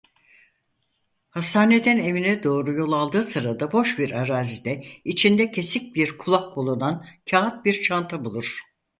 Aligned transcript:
Hastaneden 1.29 1.97
evine 1.99 2.43
doğru 2.43 2.73
yol 2.73 2.91
aldığı 2.91 3.23
sırada 3.23 3.71
boş 3.71 3.99
bir 3.99 4.11
arazide 4.11 4.83
içinde 5.05 5.51
kesik 5.51 5.95
bir 5.95 6.17
kulak 6.17 6.55
bulunan 6.57 7.05
kâğıt 7.31 7.65
bir 7.65 7.83
çanta 7.83 8.25
bulur. 8.25 8.59